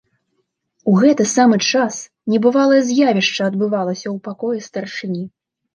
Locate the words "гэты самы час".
1.03-1.93